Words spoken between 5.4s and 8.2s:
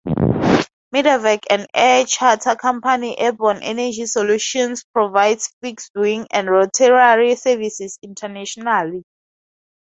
fixed-wing and rotary services